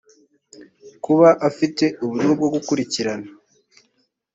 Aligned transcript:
kuba 1.03 1.29
afite 1.49 1.85
uburyo 2.03 2.29
bwo 2.37 2.47
gukurikirana 2.55 3.29